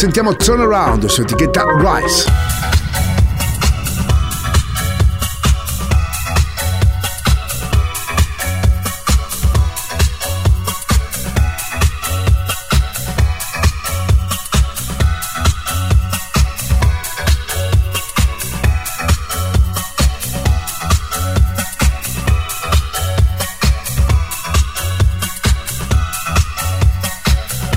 Risentiamo 0.00 0.36
Turn 0.36 0.60
Around 0.60 1.06
su 1.06 1.22
etichetta 1.22 1.64
Rise. 1.76 2.30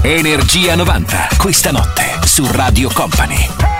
Energia 0.03 0.75
90, 0.75 1.29
questa 1.37 1.71
notte 1.71 2.10
su 2.31 2.45
Radio 2.45 2.89
Company. 2.89 3.70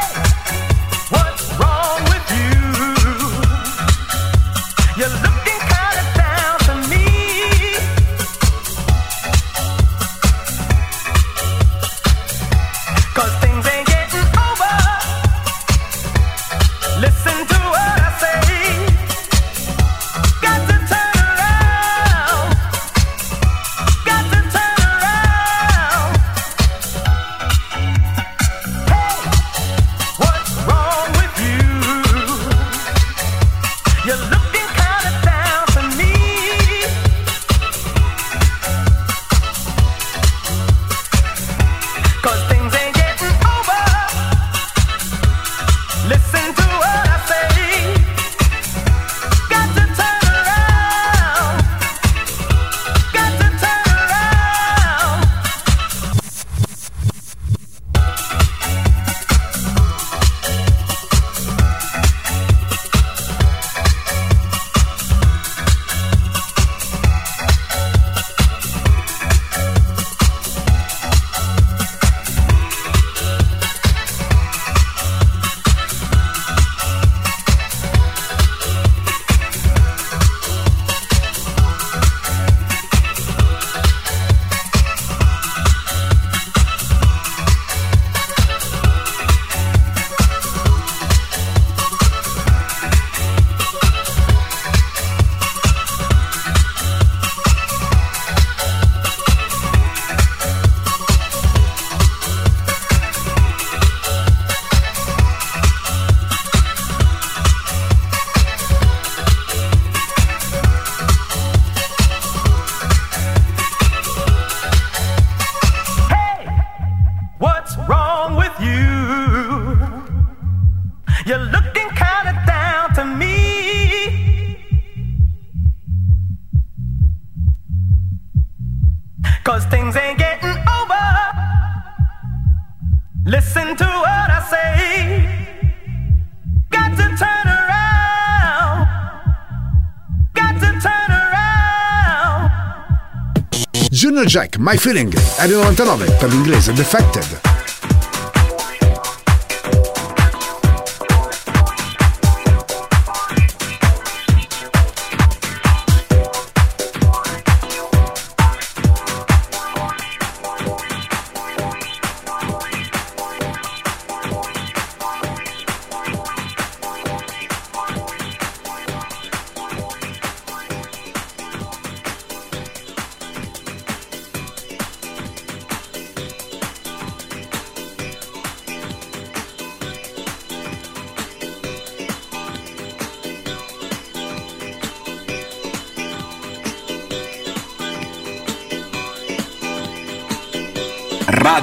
Jack, 144.32 144.56
My 144.60 144.78
Feeling, 144.78 145.14
R99 145.40 146.18
per 146.18 146.30
l'inglese 146.30 146.72
Defected. 146.72 147.51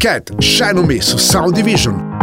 Cat, 0.00 0.32
Shine 0.40 0.78
on 0.78 0.86
Me 0.86 0.98
su 1.02 1.18
Sound 1.18 1.54
Division. 1.54 2.16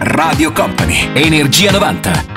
Radio 0.00 0.52
Company, 0.52 1.10
Energia 1.14 1.72
90. 1.72 2.35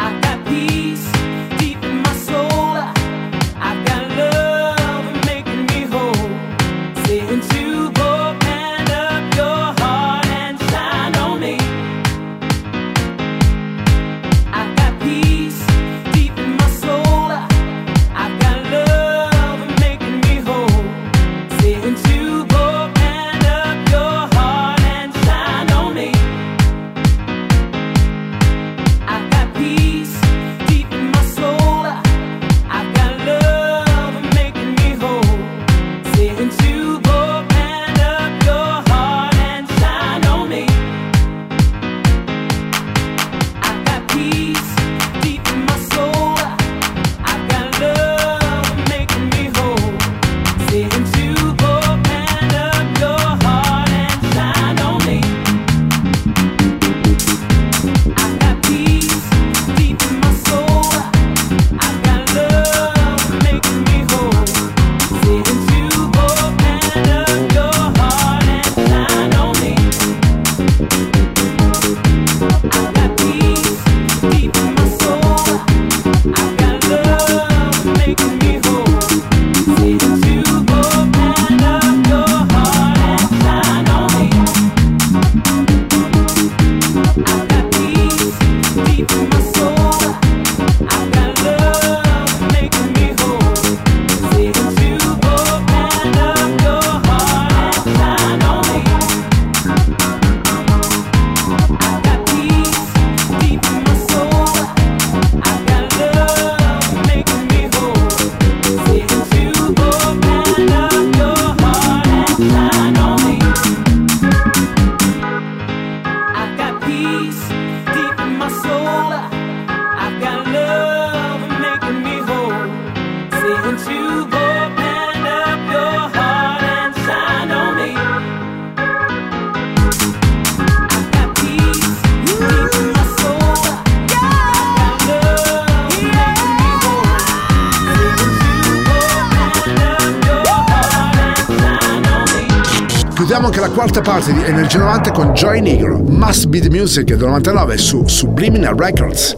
Music 146.69 147.05
del 147.05 147.17
99 147.17 147.77
su 147.77 148.07
Subliminal 148.07 148.75
Records. 148.77 149.35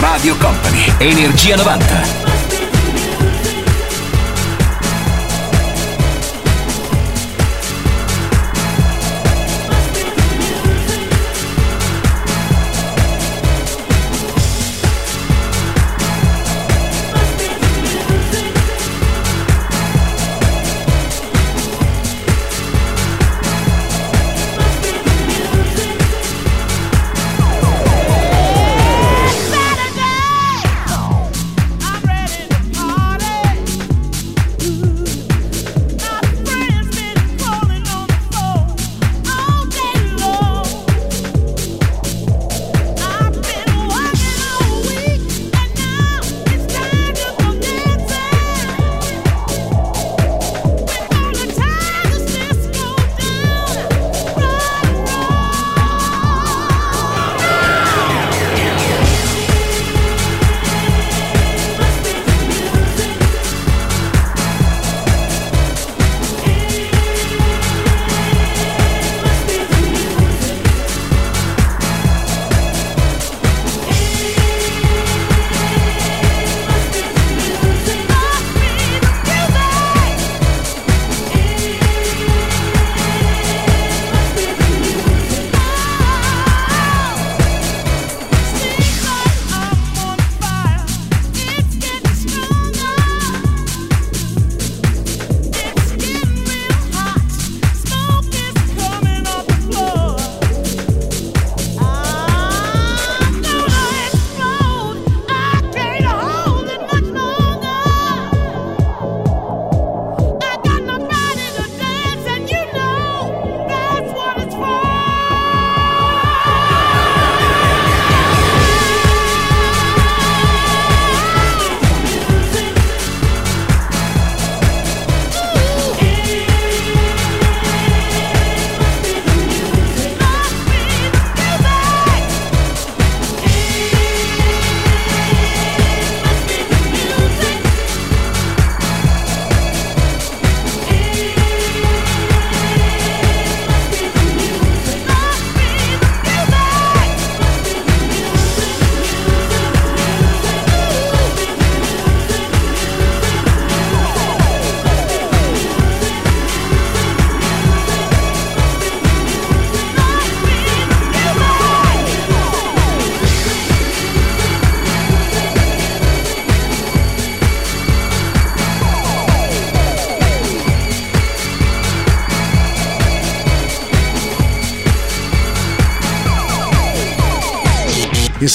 Radio 0.00 0.36
Company, 0.38 0.92
Energia 0.98 1.56
90. 1.56 2.23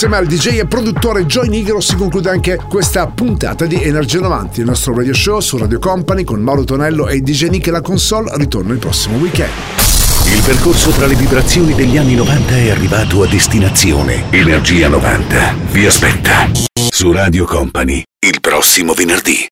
Insieme 0.01 0.15
al 0.25 0.27
DJ 0.27 0.59
e 0.59 0.65
produttore 0.65 1.25
Joy 1.25 1.49
Nigro 1.49 1.81
si 1.81 1.97
conclude 1.97 2.29
anche 2.29 2.55
questa 2.55 3.05
puntata 3.07 3.65
di 3.65 3.83
Energia 3.83 4.21
90, 4.21 4.61
il 4.61 4.65
nostro 4.65 4.95
radio 4.95 5.13
show 5.13 5.41
su 5.41 5.57
Radio 5.57 5.77
Company 5.77 6.23
con 6.23 6.39
Mauro 6.39 6.63
Tonello 6.63 7.09
e 7.09 7.19
DJ 7.19 7.49
Nick 7.49 7.67
e 7.67 7.71
la 7.71 7.81
console 7.81 8.31
ritorno 8.37 8.71
il 8.71 8.79
prossimo 8.79 9.17
weekend. 9.17 9.51
Il 10.33 10.41
percorso 10.45 10.91
tra 10.91 11.05
le 11.05 11.15
vibrazioni 11.15 11.73
degli 11.73 11.97
anni 11.97 12.15
90 12.15 12.55
è 12.55 12.69
arrivato 12.69 13.23
a 13.23 13.27
destinazione. 13.27 14.23
Energia 14.29 14.87
90 14.87 15.55
vi 15.71 15.85
aspetta 15.85 16.49
su 16.89 17.11
Radio 17.11 17.43
Company 17.43 18.01
il 18.25 18.39
prossimo 18.39 18.93
venerdì. 18.93 19.47